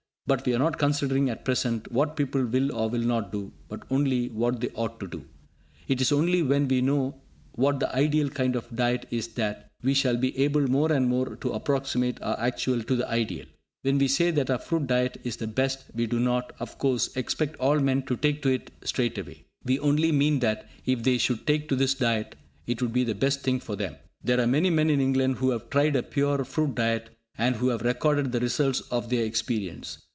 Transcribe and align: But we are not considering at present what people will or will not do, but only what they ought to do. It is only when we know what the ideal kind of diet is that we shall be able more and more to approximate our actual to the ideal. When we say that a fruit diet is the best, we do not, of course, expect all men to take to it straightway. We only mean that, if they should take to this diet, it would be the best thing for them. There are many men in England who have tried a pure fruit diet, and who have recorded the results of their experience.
But 0.27 0.45
we 0.45 0.55
are 0.55 0.59
not 0.59 0.79
considering 0.79 1.29
at 1.29 1.43
present 1.43 1.91
what 1.91 2.15
people 2.15 2.45
will 2.45 2.73
or 2.73 2.89
will 2.89 3.01
not 3.01 3.33
do, 3.33 3.51
but 3.67 3.83
only 3.89 4.29
what 4.29 4.61
they 4.61 4.69
ought 4.75 4.97
to 5.01 5.07
do. 5.07 5.25
It 5.89 5.99
is 5.99 6.13
only 6.13 6.41
when 6.41 6.69
we 6.69 6.79
know 6.81 7.15
what 7.53 7.81
the 7.81 7.93
ideal 7.93 8.29
kind 8.29 8.55
of 8.55 8.73
diet 8.73 9.07
is 9.11 9.27
that 9.29 9.67
we 9.83 9.93
shall 9.93 10.15
be 10.15 10.37
able 10.37 10.69
more 10.69 10.89
and 10.93 11.09
more 11.09 11.35
to 11.37 11.49
approximate 11.51 12.21
our 12.21 12.39
actual 12.39 12.81
to 12.83 12.95
the 12.95 13.09
ideal. 13.09 13.43
When 13.81 13.97
we 13.97 14.07
say 14.07 14.31
that 14.31 14.49
a 14.49 14.57
fruit 14.57 14.87
diet 14.87 15.19
is 15.25 15.35
the 15.35 15.47
best, 15.47 15.83
we 15.95 16.05
do 16.07 16.17
not, 16.17 16.53
of 16.59 16.77
course, 16.77 17.13
expect 17.17 17.57
all 17.59 17.79
men 17.79 18.03
to 18.03 18.15
take 18.15 18.41
to 18.43 18.49
it 18.53 18.71
straightway. 18.85 19.43
We 19.65 19.79
only 19.79 20.13
mean 20.13 20.39
that, 20.39 20.69
if 20.85 21.03
they 21.03 21.17
should 21.17 21.45
take 21.45 21.67
to 21.67 21.75
this 21.75 21.93
diet, 21.95 22.37
it 22.67 22.81
would 22.81 22.93
be 22.93 23.03
the 23.03 23.15
best 23.15 23.41
thing 23.41 23.59
for 23.59 23.75
them. 23.75 23.97
There 24.23 24.39
are 24.39 24.47
many 24.47 24.69
men 24.69 24.89
in 24.89 25.01
England 25.01 25.37
who 25.39 25.49
have 25.49 25.69
tried 25.69 25.97
a 25.97 26.03
pure 26.03 26.45
fruit 26.45 26.73
diet, 26.75 27.09
and 27.37 27.57
who 27.57 27.67
have 27.67 27.81
recorded 27.81 28.31
the 28.31 28.39
results 28.39 28.79
of 28.91 29.09
their 29.09 29.25
experience. 29.25 29.97